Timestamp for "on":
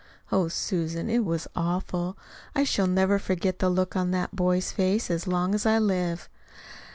3.95-4.09